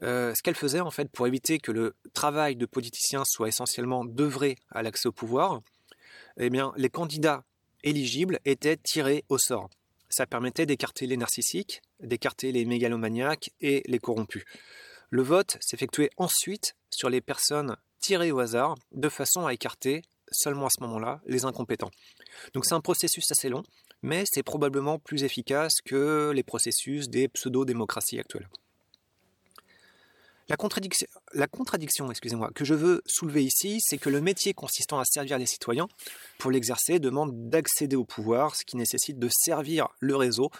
Euh, 0.04 0.34
ce 0.34 0.42
qu'elle 0.42 0.56
faisait 0.56 0.80
en 0.80 0.90
fait 0.90 1.12
pour 1.12 1.28
éviter 1.28 1.60
que 1.60 1.72
le 1.72 1.96
travail 2.14 2.56
de 2.56 2.66
politicien 2.66 3.24
soit 3.26 3.48
essentiellement 3.48 4.04
d'œuvrer 4.04 4.58
à 4.72 4.82
l'accès 4.82 5.08
au 5.08 5.12
pouvoir, 5.12 5.62
eh 6.38 6.50
bien 6.50 6.74
les 6.76 6.90
candidats 6.90 7.44
éligibles 7.84 8.40
étaient 8.46 8.78
tirés 8.78 9.26
au 9.30 9.38
sort. 9.38 9.70
Ça 10.12 10.28
permettait 10.28 10.66
d'écarter 10.66 11.08
les 11.08 11.18
narcissiques, 11.18 11.82
d'écarter 12.02 12.52
les 12.52 12.66
mégalomaniaques 12.66 13.50
et 13.62 13.82
les 13.88 13.98
corrompus. 13.98 14.44
Le 15.10 15.24
vote 15.24 15.58
s'effectuait 15.62 16.12
ensuite 16.18 16.76
sur 16.90 17.10
les 17.10 17.22
personnes 17.22 17.78
tirées 18.02 18.32
au 18.32 18.40
hasard, 18.40 18.76
de 18.92 19.10
façon 19.10 19.48
à 19.48 19.54
écarter 19.54 20.04
seulement 20.32 20.68
à 20.68 20.70
ce 20.70 20.84
moment-là 20.84 21.22
les 21.26 21.46
incompétents. 21.46 21.92
Donc 22.54 22.66
c'est 22.66 22.76
un 22.76 22.82
processus 22.82 23.32
assez 23.32 23.50
long, 23.50 23.64
mais 24.02 24.24
c'est 24.26 24.44
probablement 24.44 25.00
plus 25.00 25.24
efficace 25.24 25.76
que 25.86 26.32
les 26.36 26.44
processus 26.44 27.10
des 27.10 27.28
pseudo-démocraties 27.28 28.20
actuelles. 28.20 28.50
La 31.34 31.48
contradiction, 31.48 32.12
excusez-moi, 32.12 32.52
que 32.54 32.66
je 32.66 32.74
veux 32.74 33.02
soulever 33.06 33.44
ici, 33.44 33.80
c'est 33.82 33.98
que 33.98 34.10
le 34.10 34.22
métier 34.22 34.54
consistant 34.54 35.00
à 35.00 35.06
servir 35.06 35.38
les 35.38 35.46
citoyens, 35.46 35.88
pour 36.38 36.52
l'exercer, 36.52 37.00
demande 37.00 37.50
d'accéder 37.50 37.96
au 37.96 38.04
pouvoir, 38.04 38.56
ce 38.56 38.66
qui 38.66 38.76
nécessite 38.76 39.18
de 39.18 39.30
servir 39.32 39.88
le 40.00 40.16
réseau, 40.16 40.52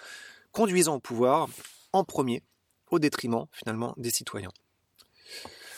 conduisant 0.52 0.96
au 0.96 1.00
pouvoir 1.00 1.50
en 1.94 2.04
premier, 2.04 2.42
au 2.90 3.00
détriment 3.00 3.46
finalement 3.52 3.94
des 3.98 4.12
citoyens. 4.12 4.52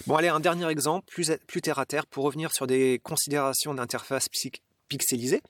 Bon 0.06 0.16
allez, 0.16 0.28
un 0.28 0.40
dernier 0.40 0.68
exemple, 0.68 1.08
plus, 1.08 1.32
plus 1.48 1.62
terre 1.62 1.80
à 1.80 1.86
terre, 1.86 2.06
pour 2.06 2.26
revenir 2.26 2.52
sur 2.54 2.68
des 2.68 3.00
considérations 3.04 3.74
d'interface 3.74 4.28
pixelisée. 4.90 5.42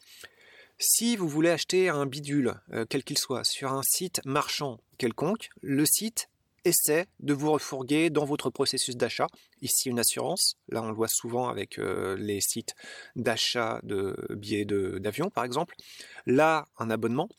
Si 0.80 1.16
vous 1.16 1.28
voulez 1.28 1.50
acheter 1.50 1.90
un 1.90 2.06
bidule, 2.06 2.54
euh, 2.72 2.86
quel 2.88 3.04
qu'il 3.04 3.18
soit, 3.18 3.44
sur 3.44 3.72
un 3.72 3.84
site 3.84 4.22
marchand 4.26 4.80
quelconque, 4.98 5.50
le 5.62 5.86
site 5.86 6.30
essaie 6.66 7.08
de 7.20 7.34
vous 7.34 7.52
refourguer 7.52 8.10
dans 8.10 8.26
votre 8.26 8.50
processus 8.50 8.96
d'achat. 8.96 9.28
Ici, 9.62 9.90
une 9.90 10.00
assurance. 10.00 10.56
Là, 10.70 10.82
on 10.82 10.88
le 10.88 10.94
voit 10.94 11.08
souvent 11.08 11.50
avec 11.50 11.80
euh, 11.80 12.16
les 12.18 12.42
sites 12.42 12.76
d'achat 13.16 13.80
de 13.84 14.16
billets 14.32 14.66
d'avion, 14.66 15.30
par 15.30 15.44
exemple. 15.44 15.76
Là, 16.26 16.68
un 16.78 16.90
abonnement. 16.90 17.30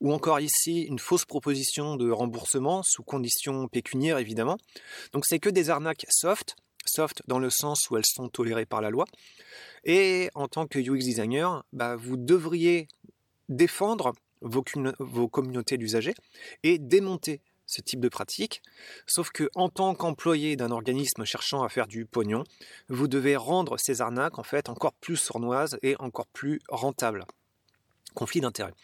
Ou 0.00 0.12
encore 0.12 0.40
ici, 0.40 0.82
une 0.82 0.98
fausse 0.98 1.24
proposition 1.24 1.96
de 1.96 2.10
remboursement 2.10 2.82
sous 2.82 3.02
conditions 3.02 3.68
pécuniaires, 3.68 4.18
évidemment. 4.18 4.58
Donc, 5.12 5.24
c'est 5.26 5.38
que 5.38 5.48
des 5.48 5.70
arnaques 5.70 6.06
soft. 6.10 6.56
Soft 6.86 7.22
dans 7.26 7.38
le 7.38 7.48
sens 7.48 7.88
où 7.88 7.96
elles 7.96 8.04
sont 8.04 8.28
tolérées 8.28 8.66
par 8.66 8.82
la 8.82 8.90
loi. 8.90 9.06
Et 9.84 10.30
en 10.34 10.48
tant 10.48 10.66
que 10.66 10.78
UX 10.78 10.98
designer, 10.98 11.64
bah, 11.72 11.96
vous 11.96 12.18
devriez 12.18 12.88
défendre 13.48 14.12
vos, 14.44 15.28
communautés 15.28 15.78
d'usagers 15.78 16.14
et 16.62 16.78
démonter 16.78 17.40
ce 17.66 17.80
type 17.80 18.00
de 18.00 18.08
pratique, 18.08 18.62
sauf 19.06 19.30
que 19.30 19.48
en 19.54 19.68
tant 19.68 19.94
qu'employé 19.94 20.56
d'un 20.56 20.70
organisme 20.70 21.24
cherchant 21.24 21.62
à 21.62 21.68
faire 21.68 21.86
du 21.86 22.06
pognon, 22.06 22.44
vous 22.88 23.08
devez 23.08 23.36
rendre 23.36 23.78
ces 23.78 24.00
arnaques 24.00 24.38
en 24.38 24.42
fait 24.42 24.68
encore 24.68 24.94
plus 24.94 25.16
sournoises 25.16 25.78
et 25.82 25.96
encore 25.98 26.26
plus 26.26 26.60
rentables. 26.68 27.24
Conflit 28.14 28.40
d'intérêts. 28.40 28.74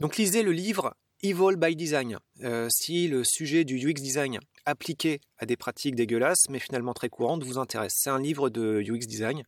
Donc 0.00 0.16
lisez 0.16 0.42
le 0.42 0.52
livre 0.52 0.94
Evil 1.22 1.56
by 1.56 1.76
Design. 1.76 2.18
Euh, 2.42 2.68
si 2.70 3.06
le 3.06 3.24
sujet 3.24 3.64
du 3.64 3.76
UX 3.76 4.00
design 4.00 4.38
appliqué 4.64 5.20
à 5.36 5.44
des 5.44 5.56
pratiques 5.56 5.94
dégueulasses, 5.94 6.48
mais 6.48 6.58
finalement 6.58 6.94
très 6.94 7.10
courantes, 7.10 7.44
vous 7.44 7.58
intéresse. 7.58 7.92
C'est 7.94 8.08
un 8.08 8.18
livre 8.18 8.48
de 8.48 8.80
UX 8.80 9.06
design 9.06 9.42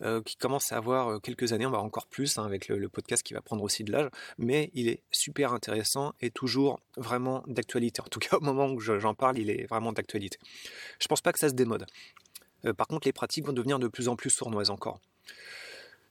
euh, 0.00 0.22
qui 0.22 0.36
commence 0.36 0.72
à 0.72 0.78
avoir 0.78 1.08
euh, 1.08 1.18
quelques 1.18 1.52
années, 1.52 1.66
on 1.66 1.70
va 1.70 1.80
encore 1.80 2.06
plus 2.06 2.38
hein, 2.38 2.44
avec 2.44 2.68
le, 2.68 2.88
podcast 2.88 3.22
qui 3.22 3.34
va 3.34 3.42
prendre 3.42 3.62
aussi 3.62 3.84
de 3.84 3.92
l'âge, 3.92 4.08
mais 4.38 4.70
il 4.72 4.88
est 4.88 5.02
super 5.10 5.52
intéressant 5.52 6.14
et 6.22 6.30
toujours 6.30 6.80
vraiment 6.96 7.44
d'actualité. 7.46 8.00
En 8.00 8.08
tout 8.08 8.20
cas, 8.20 8.36
au 8.38 8.40
moment 8.40 8.68
où 8.68 8.80
j'en 8.80 9.14
parle, 9.14 9.38
il 9.38 9.50
est 9.50 9.66
vraiment 9.68 9.92
d'actualité. 9.92 10.38
Je 11.00 11.06
pense 11.06 11.20
pas 11.20 11.32
que 11.32 11.38
ça 11.38 11.50
se 11.50 11.54
démode. 11.54 11.84
par 12.78 12.86
contre, 12.86 13.06
les 13.06 13.12
pratiques 13.12 13.44
vont 13.44 13.52
devenir 13.52 13.78
de 13.78 13.88
plus 13.88 14.08
en 14.08 14.16
plus 14.16 14.30
sournoises 14.30 14.70
encore. 14.70 15.00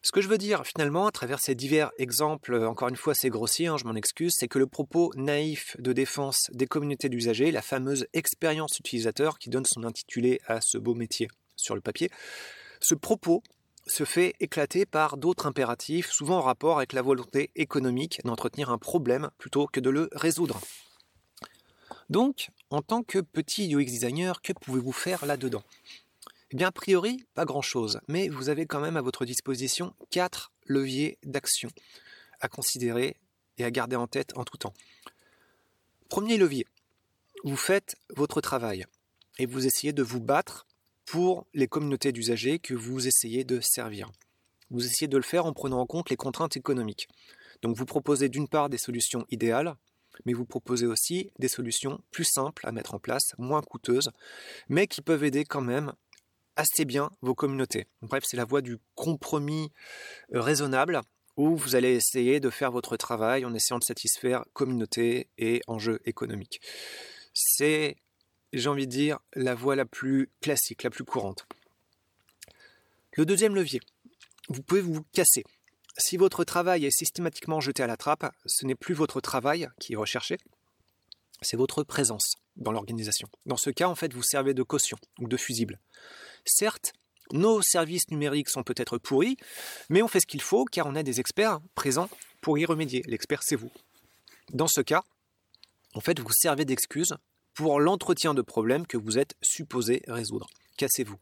Ce 0.01 0.13
que 0.13 0.21
je 0.21 0.29
veux 0.29 0.37
dire 0.37 0.65
finalement 0.65 1.07
à 1.07 1.11
travers 1.11 1.39
ces 1.39 1.55
divers 1.55 1.91
exemples, 1.97 2.53
euh, 2.53 2.69
encore 2.69 2.87
une 2.87 2.95
fois 2.95 3.13
c'est 3.13 3.29
grossier, 3.29 3.67
hein, 3.67 3.75
je 3.77 3.83
m'en 3.83 3.95
excuse, 3.95 4.33
c'est 4.37 4.47
que 4.47 4.57
le 4.57 4.65
propos 4.65 5.11
naïf 5.15 5.75
de 5.77 5.91
défense 5.91 6.49
des 6.53 6.67
communautés 6.67 7.09
d'usagers, 7.09 7.51
la 7.51 7.61
fameuse 7.61 8.07
expérience 8.13 8.79
utilisateur 8.79 9.37
qui 9.39 9.49
donne 9.49 9.65
son 9.65 9.83
intitulé 9.83 10.39
à 10.47 10.61
ce 10.61 10.77
beau 10.77 10.95
métier 10.95 11.27
sur 11.57 11.75
le 11.75 11.81
papier, 11.81 12.09
ce 12.79 12.95
propos 12.95 13.43
se 13.87 14.05
fait 14.05 14.35
éclater 14.39 14.85
par 14.85 15.17
d'autres 15.17 15.47
impératifs, 15.47 16.11
souvent 16.11 16.37
en 16.37 16.43
rapport 16.43 16.77
avec 16.77 16.93
la 16.93 17.01
volonté 17.01 17.51
économique 17.55 18.21
d'entretenir 18.23 18.69
un 18.69 18.77
problème 18.77 19.29
plutôt 19.37 19.67
que 19.67 19.81
de 19.81 19.89
le 19.89 20.09
résoudre. 20.13 20.61
Donc, 22.09 22.49
en 22.69 22.81
tant 22.81 23.03
que 23.03 23.19
petit 23.19 23.75
UX 23.75 23.85
designer, 23.85 24.41
que 24.41 24.53
pouvez-vous 24.53 24.91
faire 24.91 25.25
là-dedans? 25.25 25.63
Eh 26.51 26.55
bien, 26.55 26.67
a 26.67 26.71
priori, 26.71 27.23
pas 27.35 27.45
grand-chose, 27.45 27.99
mais 28.07 28.27
vous 28.29 28.49
avez 28.49 28.65
quand 28.65 28.79
même 28.79 28.97
à 28.97 29.01
votre 29.01 29.25
disposition 29.25 29.93
quatre 30.09 30.51
leviers 30.65 31.19
d'action 31.23 31.69
à 32.39 32.47
considérer 32.47 33.17
et 33.57 33.63
à 33.63 33.71
garder 33.71 33.95
en 33.95 34.07
tête 34.07 34.35
en 34.35 34.43
tout 34.43 34.57
temps. 34.57 34.73
Premier 36.09 36.37
levier, 36.37 36.65
vous 37.43 37.57
faites 37.57 37.95
votre 38.15 38.41
travail 38.41 38.85
et 39.37 39.45
vous 39.45 39.67
essayez 39.67 39.93
de 39.93 40.01
vous 40.01 40.19
battre 40.19 40.65
pour 41.05 41.45
les 41.53 41.67
communautés 41.67 42.11
d'usagers 42.11 42.59
que 42.59 42.73
vous 42.73 43.07
essayez 43.07 43.43
de 43.43 43.59
servir. 43.59 44.11
Vous 44.71 44.85
essayez 44.85 45.07
de 45.07 45.17
le 45.17 45.23
faire 45.23 45.45
en 45.45 45.53
prenant 45.53 45.79
en 45.79 45.85
compte 45.85 46.09
les 46.09 46.15
contraintes 46.15 46.57
économiques. 46.57 47.07
Donc 47.61 47.75
vous 47.75 47.85
proposez 47.85 48.29
d'une 48.29 48.47
part 48.47 48.69
des 48.69 48.77
solutions 48.77 49.25
idéales, 49.29 49.75
mais 50.25 50.33
vous 50.33 50.45
proposez 50.45 50.85
aussi 50.85 51.31
des 51.39 51.47
solutions 51.47 52.01
plus 52.11 52.25
simples 52.25 52.67
à 52.67 52.71
mettre 52.71 52.93
en 52.93 52.99
place, 52.99 53.33
moins 53.37 53.61
coûteuses, 53.61 54.11
mais 54.67 54.87
qui 54.87 55.01
peuvent 55.01 55.23
aider 55.23 55.45
quand 55.45 55.61
même 55.61 55.93
assez 56.59 56.83
bien 56.83 57.09
vos 57.21 57.33
communautés. 57.33 57.87
Bref, 58.01 58.25
c'est 58.27 58.35
la 58.35 58.43
voie 58.43 58.61
du 58.61 58.77
compromis 58.93 59.71
euh, 60.33 60.41
raisonnable 60.41 60.99
où 61.37 61.55
vous 61.55 61.75
allez 61.75 61.93
essayer 61.93 62.41
de 62.41 62.49
faire 62.49 62.69
votre 62.69 62.97
travail 62.97 63.45
en 63.45 63.53
essayant 63.53 63.79
de 63.79 63.83
satisfaire 63.85 64.43
communauté 64.51 65.29
et 65.37 65.61
enjeux 65.67 66.01
économiques. 66.03 66.59
C'est, 67.33 67.95
j'ai 68.51 68.67
envie 68.67 68.87
de 68.87 68.91
dire, 68.91 69.19
la 69.35 69.55
voie 69.55 69.77
la 69.77 69.85
plus 69.85 70.29
classique, 70.41 70.83
la 70.83 70.89
plus 70.89 71.05
courante. 71.05 71.47
Le 73.13 73.25
deuxième 73.25 73.55
levier, 73.55 73.79
vous 74.49 74.61
pouvez 74.61 74.81
vous 74.81 75.03
casser. 75.13 75.45
Si 75.97 76.17
votre 76.17 76.43
travail 76.43 76.85
est 76.85 76.91
systématiquement 76.91 77.61
jeté 77.61 77.83
à 77.83 77.87
la 77.87 77.95
trappe, 77.95 78.33
ce 78.45 78.65
n'est 78.65 78.75
plus 78.75 78.93
votre 78.93 79.21
travail 79.21 79.69
qui 79.79 79.93
est 79.93 79.97
recherché, 79.97 80.37
c'est 81.41 81.57
votre 81.57 81.83
présence 81.83 82.35
dans 82.55 82.71
l'organisation. 82.71 83.27
Dans 83.45 83.57
ce 83.57 83.69
cas, 83.69 83.87
en 83.87 83.95
fait, 83.95 84.13
vous 84.13 84.23
servez 84.23 84.53
de 84.53 84.63
caution 84.63 84.97
ou 85.19 85.27
de 85.27 85.37
fusible. 85.37 85.79
Certes, 86.45 86.93
nos 87.31 87.61
services 87.61 88.09
numériques 88.09 88.49
sont 88.49 88.63
peut-être 88.63 88.97
pourris, 88.97 89.37
mais 89.89 90.01
on 90.01 90.07
fait 90.07 90.19
ce 90.19 90.25
qu'il 90.25 90.41
faut 90.41 90.65
car 90.65 90.87
on 90.87 90.95
a 90.95 91.03
des 91.03 91.19
experts 91.19 91.59
présents 91.75 92.09
pour 92.41 92.57
y 92.57 92.65
remédier. 92.65 93.03
L'expert, 93.05 93.43
c'est 93.43 93.55
vous. 93.55 93.71
Dans 94.51 94.67
ce 94.67 94.81
cas, 94.81 95.03
en 95.93 96.01
fait, 96.01 96.19
vous 96.19 96.31
servez 96.31 96.65
d'excuse 96.65 97.15
pour 97.53 97.79
l'entretien 97.79 98.33
de 98.33 98.41
problèmes 98.41 98.87
que 98.87 98.97
vous 98.97 99.17
êtes 99.17 99.35
supposé 99.41 100.01
résoudre. 100.07 100.47
Cassez-vous. 100.79 101.17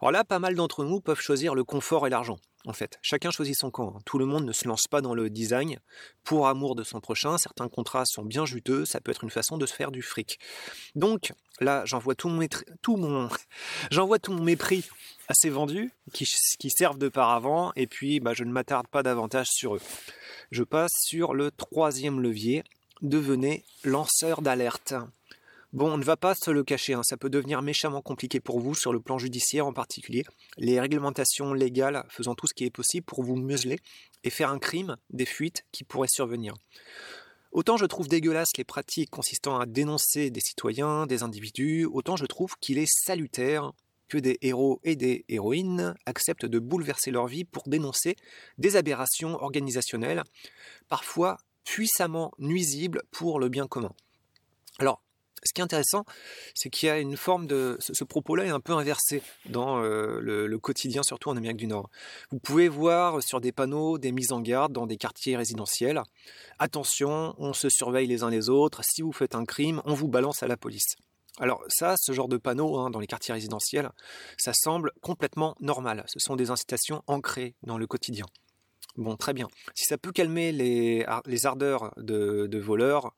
Alors 0.00 0.12
là, 0.12 0.22
pas 0.22 0.38
mal 0.38 0.54
d'entre 0.54 0.84
nous 0.84 1.00
peuvent 1.00 1.20
choisir 1.20 1.56
le 1.56 1.64
confort 1.64 2.06
et 2.06 2.10
l'argent 2.10 2.38
en 2.64 2.72
fait. 2.72 3.00
Chacun 3.02 3.32
choisit 3.32 3.58
son 3.58 3.72
camp. 3.72 3.94
Hein. 3.96 4.00
Tout 4.04 4.18
le 4.18 4.24
monde 4.24 4.44
ne 4.44 4.52
se 4.52 4.68
lance 4.68 4.86
pas 4.86 5.00
dans 5.00 5.14
le 5.14 5.30
design 5.30 5.80
pour 6.22 6.46
amour 6.46 6.76
de 6.76 6.84
son 6.84 7.00
prochain. 7.00 7.36
Certains 7.36 7.68
contrats 7.68 8.04
sont 8.06 8.24
bien 8.24 8.46
juteux, 8.46 8.84
ça 8.84 9.00
peut 9.00 9.10
être 9.10 9.24
une 9.24 9.30
façon 9.30 9.58
de 9.58 9.66
se 9.66 9.74
faire 9.74 9.90
du 9.90 10.00
fric. 10.00 10.38
Donc 10.94 11.32
là, 11.58 11.82
j'envoie 11.86 12.14
tout 12.14 12.28
mon, 12.28 13.28
j'envoie 13.90 14.20
tout 14.20 14.32
mon 14.32 14.44
mépris 14.44 14.88
à 15.26 15.34
ces 15.34 15.50
vendus 15.50 15.90
qui, 16.12 16.24
qui 16.60 16.70
servent 16.70 16.98
de 16.98 17.08
paravent 17.08 17.72
et 17.74 17.88
puis 17.88 18.20
bah, 18.20 18.32
je 18.32 18.44
ne 18.44 18.52
m'attarde 18.52 18.86
pas 18.86 19.02
davantage 19.02 19.48
sur 19.50 19.74
eux. 19.74 19.82
Je 20.52 20.62
passe 20.62 20.92
sur 21.00 21.34
le 21.34 21.50
troisième 21.50 22.20
levier. 22.20 22.62
Devenez 23.02 23.64
lanceur 23.82 24.40
d'alerte. 24.40 24.94
Bon, 25.74 25.92
on 25.92 25.98
ne 25.98 26.04
va 26.04 26.16
pas 26.16 26.36
se 26.36 26.52
le 26.52 26.62
cacher, 26.62 26.94
hein, 26.94 27.02
ça 27.02 27.16
peut 27.16 27.28
devenir 27.28 27.60
méchamment 27.60 28.00
compliqué 28.00 28.38
pour 28.38 28.60
vous 28.60 28.76
sur 28.76 28.92
le 28.92 29.00
plan 29.00 29.18
judiciaire 29.18 29.66
en 29.66 29.72
particulier. 29.72 30.22
Les 30.56 30.78
réglementations 30.78 31.52
légales 31.52 32.06
faisant 32.10 32.36
tout 32.36 32.46
ce 32.46 32.54
qui 32.54 32.64
est 32.64 32.70
possible 32.70 33.04
pour 33.04 33.24
vous 33.24 33.34
museler 33.34 33.80
et 34.22 34.30
faire 34.30 34.50
un 34.50 34.60
crime 34.60 34.96
des 35.10 35.24
fuites 35.24 35.66
qui 35.72 35.82
pourraient 35.82 36.06
survenir. 36.06 36.54
Autant 37.50 37.76
je 37.76 37.86
trouve 37.86 38.06
dégueulasse 38.06 38.56
les 38.56 38.62
pratiques 38.62 39.10
consistant 39.10 39.58
à 39.58 39.66
dénoncer 39.66 40.30
des 40.30 40.38
citoyens, 40.38 41.08
des 41.08 41.24
individus, 41.24 41.86
autant 41.86 42.14
je 42.14 42.26
trouve 42.26 42.54
qu'il 42.60 42.78
est 42.78 42.86
salutaire 42.86 43.72
que 44.08 44.18
des 44.18 44.38
héros 44.42 44.78
et 44.84 44.94
des 44.94 45.24
héroïnes 45.28 45.96
acceptent 46.06 46.46
de 46.46 46.60
bouleverser 46.60 47.10
leur 47.10 47.26
vie 47.26 47.44
pour 47.44 47.64
dénoncer 47.66 48.14
des 48.58 48.76
aberrations 48.76 49.42
organisationnelles, 49.42 50.22
parfois 50.88 51.36
puissamment 51.64 52.30
nuisibles 52.38 53.02
pour 53.10 53.40
le 53.40 53.48
bien 53.48 53.66
commun. 53.66 53.92
Alors, 54.78 55.00
ce 55.44 55.52
qui 55.52 55.60
est 55.60 55.64
intéressant, 55.64 56.04
c'est 56.54 56.70
qu'il 56.70 56.86
y 56.86 56.90
a 56.90 56.98
une 56.98 57.16
forme 57.16 57.46
de... 57.46 57.76
Ce, 57.78 58.04
propos-là 58.04 58.46
est 58.46 58.50
un 58.50 58.60
peu 58.60 58.72
inversé 58.72 59.22
dans 59.46 59.82
euh, 59.82 60.18
le, 60.20 60.58
quotidien, 60.58 61.02
surtout 61.02 61.28
en 61.28 61.36
Amérique 61.36 61.58
du 61.58 61.66
Nord. 61.66 61.90
Vous 62.30 62.38
pouvez 62.38 62.68
voir 62.68 63.22
sur 63.22 63.40
des 63.40 63.52
panneaux 63.52 63.98
des 63.98 64.12
mises 64.12 64.32
en 64.32 64.40
garde 64.40 64.72
dans 64.72 64.86
des 64.86 64.96
quartiers 64.96 65.36
résidentiels. 65.36 66.02
Attention, 66.58 67.34
on 67.38 67.52
se 67.52 67.68
surveille 67.68 68.06
les 68.06 68.22
uns 68.22 68.30
les 68.30 68.48
autres. 68.48 68.82
Si 68.82 69.02
vous 69.02 69.12
faites 69.12 69.34
un 69.34 69.44
crime, 69.44 69.82
on 69.84 69.94
vous 69.94 70.08
balance 70.08 70.42
à 70.42 70.46
la 70.46 70.56
police. 70.56 70.96
Alors 71.38 71.62
ça, 71.68 71.96
ce 71.98 72.12
genre 72.12 72.28
de 72.28 72.36
panneaux 72.36 72.78
hein, 72.78 72.90
dans 72.90 73.00
les 73.00 73.06
quartiers 73.06 73.34
résidentiels, 73.34 73.90
ça 74.38 74.52
semble 74.54 74.92
complètement 75.02 75.56
normal. 75.60 76.04
Ce 76.06 76.20
sont 76.20 76.36
des 76.36 76.50
incitations 76.50 77.02
ancrées 77.06 77.54
dans 77.64 77.76
le 77.76 77.86
quotidien. 77.86 78.26
Bon, 78.96 79.16
très 79.16 79.32
bien. 79.32 79.48
Si 79.74 79.86
ça 79.86 79.98
peut 79.98 80.12
calmer 80.12 80.52
les, 80.52 81.04
ardeurs 81.44 81.92
de 81.96 82.58
voleurs, 82.58 83.12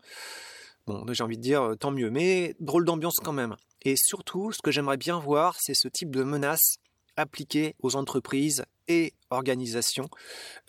Bon, 0.86 1.04
j'ai 1.12 1.24
envie 1.24 1.36
de 1.36 1.42
dire 1.42 1.62
euh, 1.62 1.74
tant 1.74 1.90
mieux, 1.90 2.10
mais 2.10 2.54
drôle 2.60 2.84
d'ambiance 2.84 3.16
quand 3.16 3.32
même. 3.32 3.56
Et 3.82 3.96
surtout, 3.96 4.52
ce 4.52 4.62
que 4.62 4.70
j'aimerais 4.70 4.96
bien 4.96 5.18
voir, 5.18 5.56
c'est 5.58 5.74
ce 5.74 5.88
type 5.88 6.14
de 6.14 6.22
menaces 6.22 6.76
appliquées 7.16 7.74
aux 7.82 7.96
entreprises 7.96 8.64
et 8.86 9.12
organisations 9.30 10.08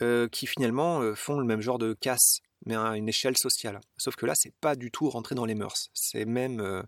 euh, 0.02 0.28
qui 0.28 0.48
finalement 0.48 1.02
euh, 1.02 1.14
font 1.14 1.38
le 1.38 1.46
même 1.46 1.62
genre 1.62 1.78
de 1.78 1.94
casse, 1.94 2.40
mais 2.66 2.76
à 2.76 2.98
une 2.98 3.08
échelle 3.08 3.38
sociale. 3.38 3.80
Sauf 3.98 4.16
que 4.16 4.26
là, 4.26 4.34
c'est 4.36 4.56
pas 4.60 4.76
du 4.76 4.90
tout 4.90 5.08
rentré 5.08 5.36
dans 5.36 5.46
les 5.46 5.54
mœurs. 5.54 5.90
C'est 5.94 6.26
même 6.26 6.84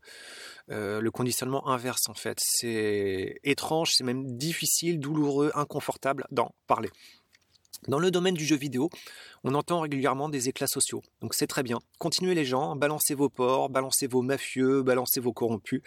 le 0.67 1.09
conditionnement 1.09 1.67
inverse 1.67 2.09
en 2.09 2.15
fait. 2.15 2.39
C'est 2.41 3.39
étrange, 3.43 3.91
c'est 3.93 4.03
même 4.03 4.37
difficile, 4.37 4.99
douloureux, 4.99 5.51
inconfortable 5.53 6.25
d'en 6.31 6.55
parler. 6.65 6.89
Dans 7.87 7.99
le 7.99 8.11
domaine 8.11 8.35
du 8.35 8.45
jeu 8.45 8.57
vidéo, 8.57 8.89
on 9.43 9.55
entend 9.55 9.79
régulièrement 9.79 10.29
des 10.29 10.49
éclats 10.49 10.67
sociaux. 10.67 11.01
Donc 11.21 11.33
c'est 11.33 11.47
très 11.47 11.63
bien. 11.63 11.79
Continuez 11.97 12.35
les 12.35 12.45
gens, 12.45 12.75
balancez 12.75 13.15
vos 13.15 13.29
porcs, 13.29 13.69
balancez 13.69 14.07
vos 14.07 14.21
mafieux, 14.21 14.83
balancez 14.83 15.19
vos 15.19 15.33
corrompus. 15.33 15.81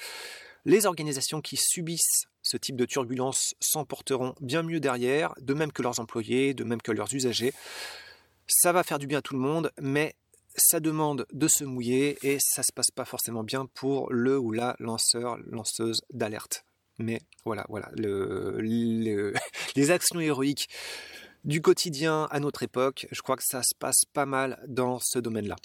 Les 0.65 0.87
organisations 0.87 1.41
qui 1.41 1.57
subissent 1.57 2.27
ce 2.43 2.57
type 2.57 2.77
de 2.77 2.87
turbulence 2.87 3.55
s'en 3.61 3.85
porteront 3.85 4.35
bien 4.41 4.63
mieux 4.63 4.81
derrière, 4.81 5.35
de 5.41 5.55
même 5.55 5.73
que 5.73 5.83
leurs 5.83 6.01
employés, 6.01 6.55
de 6.55 6.65
même 6.65 6.81
que 6.81 6.93
leurs 6.93 7.15
usagers. 7.15 7.53
Ça 8.47 8.73
va 8.73 8.83
faire 8.83 8.99
du 8.99 9.07
bien 9.07 9.19
à 9.19 9.23
tout 9.23 9.35
le 9.35 9.41
monde, 9.41 9.71
mais 9.81 10.15
ça 10.57 10.81
demande 10.81 11.27
de 11.33 11.49
se 11.49 11.65
mouiller 11.65 12.19
et 12.23 12.39
ça 12.41 12.63
se 12.63 12.73
passe 12.73 12.91
pas 12.91 13.05
forcément 13.05 13.43
bien 13.43 13.67
pour 13.67 14.13
le 14.13 14.39
ou 14.39 14.53
la 14.53 14.77
lanceur, 14.79 15.39
lanceuse 15.47 16.03
d'alerte. 16.13 16.65
Mais 16.99 17.21
voilà, 17.45 17.65
voilà, 17.69 17.91
les 17.97 19.91
actions 19.91 20.21
héroïques 20.21 20.69
du 21.45 21.61
quotidien 21.61 22.29
à 22.31 22.41
notre 22.41 22.63
époque, 22.63 23.07
je 23.11 23.21
crois 23.23 23.37
que 23.37 23.45
ça 23.45 23.63
se 23.63 23.75
passe 23.75 24.05
pas 24.13 24.27
mal 24.27 24.63
dans 24.69 24.99
ce 25.01 25.19
domaine-là. 25.19 25.57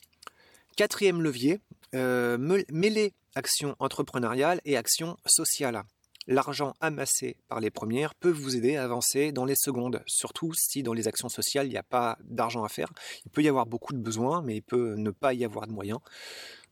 Quatrième 0.75 1.21
levier, 1.21 1.59
euh, 1.95 2.37
mêler 2.69 3.13
action 3.35 3.75
entrepreneuriale 3.79 4.61
et 4.65 4.77
action 4.77 5.17
sociale. 5.25 5.83
L'argent 6.27 6.73
amassé 6.81 7.37
par 7.47 7.61
les 7.61 7.69
premières 7.69 8.13
peut 8.15 8.31
vous 8.31 8.57
aider 8.57 8.75
à 8.75 8.83
avancer 8.83 9.31
dans 9.31 9.45
les 9.45 9.55
secondes, 9.55 10.03
surtout 10.05 10.51
si 10.53 10.83
dans 10.83 10.93
les 10.93 11.07
actions 11.07 11.29
sociales 11.29 11.67
il 11.67 11.69
n'y 11.69 11.77
a 11.77 11.83
pas 11.83 12.17
d'argent 12.23 12.63
à 12.63 12.69
faire. 12.69 12.91
Il 13.25 13.31
peut 13.31 13.41
y 13.41 13.47
avoir 13.47 13.65
beaucoup 13.65 13.93
de 13.93 13.99
besoins, 13.99 14.41
mais 14.41 14.57
il 14.57 14.61
peut 14.61 14.95
ne 14.95 15.11
pas 15.11 15.33
y 15.33 15.45
avoir 15.45 15.67
de 15.67 15.71
moyens. 15.71 15.99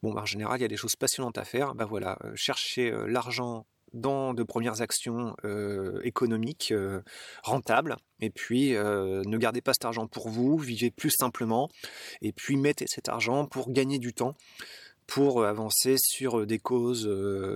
Bon, 0.03 0.17
en 0.17 0.25
général, 0.25 0.59
il 0.59 0.61
y 0.61 0.65
a 0.65 0.67
des 0.67 0.77
choses 0.77 0.97
passionnantes 0.97 1.37
à 1.37 1.45
faire. 1.45 1.73
Bah 1.73 1.85
voilà, 1.85 2.19
chercher 2.35 2.93
l'argent 3.07 3.65
dans 3.95 4.33
de 4.33 4.43
premières 4.43 4.81
actions 4.81 5.35
économiques 6.03 6.73
rentables. 7.43 7.95
Et 8.19 8.29
puis, 8.29 8.71
ne 8.71 9.37
gardez 9.37 9.61
pas 9.61 9.73
cet 9.73 9.85
argent 9.85 10.07
pour 10.07 10.29
vous, 10.29 10.57
vivez 10.57 10.91
plus 10.91 11.11
simplement. 11.11 11.69
Et 12.21 12.31
puis, 12.31 12.57
mettez 12.57 12.85
cet 12.87 13.09
argent 13.09 13.45
pour 13.45 13.71
gagner 13.71 13.97
du 13.99 14.13
temps 14.13 14.35
pour 15.07 15.45
avancer 15.45 15.97
sur 15.97 16.47
des 16.47 16.57
causes, 16.59 17.07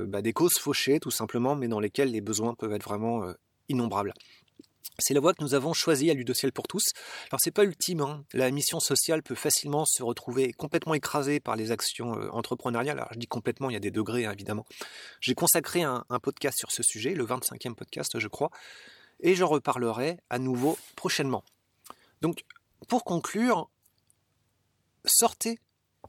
bah, 0.07 0.21
des 0.21 0.33
causes 0.33 0.59
fauchées 0.59 0.99
tout 0.99 1.11
simplement, 1.11 1.55
mais 1.55 1.67
dans 1.67 1.79
lesquelles 1.79 2.11
les 2.11 2.21
besoins 2.21 2.53
peuvent 2.53 2.73
être 2.73 2.83
vraiment 2.83 3.23
innombrables. 3.69 4.13
C'est 4.99 5.13
la 5.13 5.19
voie 5.19 5.33
que 5.33 5.43
nous 5.43 5.53
avons 5.53 5.73
choisie 5.73 6.09
à 6.09 6.13
Ludociel 6.13 6.51
pour 6.51 6.67
tous. 6.67 6.83
Alors 7.31 7.39
c'est 7.41 7.51
pas 7.51 7.63
ultime, 7.63 8.01
hein. 8.01 8.23
la 8.33 8.49
mission 8.51 8.79
sociale 8.79 9.23
peut 9.23 9.35
facilement 9.35 9.85
se 9.85 10.03
retrouver 10.03 10.53
complètement 10.53 10.93
écrasée 10.93 11.39
par 11.39 11.55
les 11.55 11.71
actions 11.71 12.11
entrepreneuriales. 12.31 12.97
Alors 12.97 13.13
je 13.13 13.19
dis 13.19 13.27
complètement, 13.27 13.69
il 13.69 13.73
y 13.73 13.77
a 13.77 13.81
des 13.81 13.91
degrés 13.91 14.25
hein, 14.25 14.31
évidemment. 14.31 14.65
J'ai 15.21 15.35
consacré 15.35 15.83
un, 15.83 16.05
un, 16.09 16.19
podcast 16.19 16.57
sur 16.57 16.71
ce 16.71 16.83
sujet, 16.83 17.13
le 17.13 17.25
25e 17.25 17.75
podcast 17.75 18.19
je 18.19 18.27
crois, 18.27 18.51
et 19.19 19.35
j'en 19.35 19.47
reparlerai 19.47 20.17
à 20.29 20.39
nouveau 20.39 20.77
prochainement. 20.95 21.43
Donc 22.21 22.43
pour 22.87 23.03
conclure, 23.03 23.69
sortez 25.05 25.59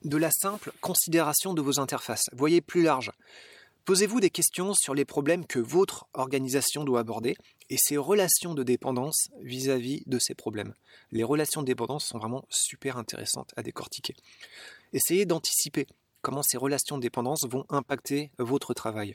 de 0.04 0.16
la 0.16 0.30
simple 0.30 0.72
considération 0.80 1.54
de 1.54 1.60
vos 1.60 1.80
interfaces. 1.80 2.24
Voyez 2.32 2.60
plus 2.60 2.82
large. 2.82 3.12
Posez-vous 3.84 4.20
des 4.20 4.30
questions 4.30 4.72
sur 4.74 4.94
les 4.94 5.04
problèmes 5.04 5.46
que 5.46 5.58
votre 5.58 6.06
organisation 6.14 6.84
doit 6.84 7.00
aborder 7.00 7.36
et 7.70 7.76
ses 7.78 7.96
relations 7.96 8.52
de 8.52 8.62
dépendance 8.64 9.28
vis-à-vis 9.40 10.02
de 10.06 10.18
ces 10.18 10.34
problèmes. 10.34 10.74
Les 11.12 11.22
relations 11.22 11.62
de 11.62 11.66
dépendance 11.66 12.04
sont 12.04 12.18
vraiment 12.18 12.44
super 12.50 12.98
intéressantes 12.98 13.54
à 13.56 13.62
décortiquer. 13.62 14.14
Essayez 14.92 15.24
d'anticiper 15.24 15.86
comment 16.20 16.42
ces 16.42 16.58
relations 16.58 16.96
de 16.96 17.02
dépendance 17.02 17.46
vont 17.48 17.64
impacter 17.68 18.32
votre 18.38 18.74
travail. 18.74 19.14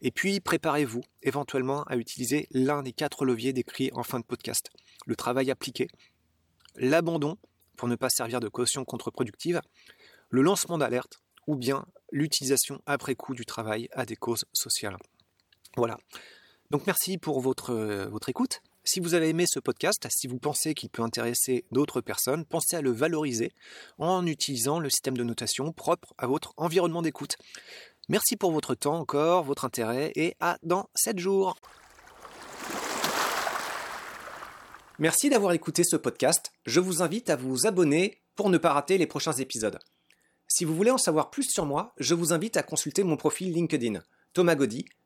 Et 0.00 0.10
puis, 0.10 0.40
préparez-vous 0.40 1.02
éventuellement 1.22 1.82
à 1.84 1.96
utiliser 1.96 2.48
l'un 2.52 2.82
des 2.82 2.92
quatre 2.92 3.24
leviers 3.24 3.52
décrits 3.52 3.90
en 3.92 4.02
fin 4.02 4.20
de 4.20 4.24
podcast. 4.24 4.70
Le 5.06 5.16
travail 5.16 5.50
appliqué, 5.50 5.88
l'abandon, 6.76 7.36
pour 7.76 7.88
ne 7.88 7.96
pas 7.96 8.10
servir 8.10 8.40
de 8.40 8.48
caution 8.48 8.84
contre-productive, 8.84 9.60
le 10.30 10.42
lancement 10.42 10.78
d'alerte 10.78 11.20
ou 11.46 11.56
bien 11.56 11.84
l'utilisation 12.10 12.80
après 12.86 13.16
coup 13.16 13.34
du 13.34 13.44
travail 13.44 13.88
à 13.92 14.06
des 14.06 14.16
causes 14.16 14.44
sociales. 14.52 14.96
Voilà. 15.76 15.98
Donc 16.72 16.86
merci 16.86 17.18
pour 17.18 17.42
votre, 17.42 17.74
votre 18.10 18.30
écoute. 18.30 18.62
Si 18.82 18.98
vous 18.98 19.12
avez 19.12 19.28
aimé 19.28 19.44
ce 19.46 19.60
podcast, 19.60 20.08
si 20.08 20.26
vous 20.26 20.38
pensez 20.38 20.72
qu'il 20.72 20.88
peut 20.88 21.02
intéresser 21.02 21.66
d'autres 21.70 22.00
personnes, 22.00 22.46
pensez 22.46 22.76
à 22.76 22.80
le 22.80 22.90
valoriser 22.90 23.52
en 23.98 24.26
utilisant 24.26 24.80
le 24.80 24.88
système 24.88 25.14
de 25.14 25.22
notation 25.22 25.70
propre 25.72 26.14
à 26.16 26.26
votre 26.26 26.54
environnement 26.56 27.02
d'écoute. 27.02 27.36
Merci 28.08 28.36
pour 28.36 28.52
votre 28.52 28.74
temps 28.74 28.98
encore, 28.98 29.44
votre 29.44 29.66
intérêt 29.66 30.12
et 30.16 30.34
à 30.40 30.56
dans 30.62 30.88
7 30.94 31.18
jours. 31.18 31.58
Merci 34.98 35.28
d'avoir 35.28 35.52
écouté 35.52 35.84
ce 35.84 35.96
podcast. 35.96 36.52
Je 36.64 36.80
vous 36.80 37.02
invite 37.02 37.28
à 37.28 37.36
vous 37.36 37.66
abonner 37.66 38.22
pour 38.34 38.48
ne 38.48 38.56
pas 38.56 38.72
rater 38.72 38.96
les 38.96 39.06
prochains 39.06 39.34
épisodes. 39.34 39.78
Si 40.48 40.64
vous 40.64 40.74
voulez 40.74 40.90
en 40.90 40.96
savoir 40.96 41.28
plus 41.28 41.50
sur 41.50 41.66
moi, 41.66 41.92
je 41.98 42.14
vous 42.14 42.32
invite 42.32 42.56
à 42.56 42.62
consulter 42.62 43.04
mon 43.04 43.18
profil 43.18 43.52
LinkedIn, 43.52 44.00
Thomas 44.32 44.54
Gaudy, 44.54 44.86